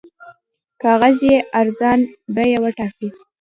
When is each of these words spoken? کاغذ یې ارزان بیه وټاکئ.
کاغذ 0.81 1.17
یې 1.29 1.37
ارزان 1.59 1.99
بیه 2.35 2.57
وټاکئ. 2.63 3.09